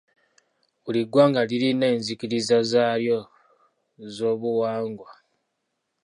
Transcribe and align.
Buli 0.83 1.01
ggwanga 1.05 1.41
lirina 1.49 1.85
enzikiriza 1.93 2.57
zaalyo 2.71 3.19
z'obuwangwa. 4.15 5.09